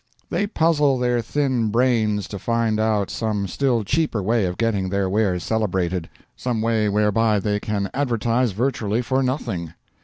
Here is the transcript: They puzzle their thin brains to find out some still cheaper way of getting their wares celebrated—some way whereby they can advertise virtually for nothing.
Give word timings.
They 0.31 0.47
puzzle 0.47 0.97
their 0.97 1.21
thin 1.21 1.69
brains 1.69 2.27
to 2.29 2.39
find 2.39 2.79
out 2.79 3.11
some 3.11 3.45
still 3.47 3.83
cheaper 3.83 4.23
way 4.23 4.45
of 4.45 4.57
getting 4.57 4.89
their 4.89 5.07
wares 5.07 5.43
celebrated—some 5.43 6.59
way 6.59 6.89
whereby 6.89 7.37
they 7.39 7.59
can 7.59 7.87
advertise 7.93 8.51
virtually 8.53 9.03
for 9.03 9.21
nothing. 9.21 9.75